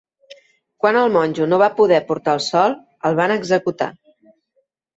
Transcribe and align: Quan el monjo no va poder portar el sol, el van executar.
Quan 0.85 0.97
el 1.01 1.13
monjo 1.17 1.47
no 1.51 1.59
va 1.63 1.67
poder 1.81 2.01
portar 2.09 2.35
el 2.39 2.43
sol, 2.47 2.75
el 3.11 3.21
van 3.23 3.37
executar. 3.39 3.93